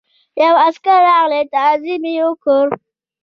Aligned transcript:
یو 0.41 0.55
عسکر 0.67 0.99
راغی 1.07 1.41
تعظیم 1.55 2.03
یې 2.13 2.21
وکړ. 2.27 2.65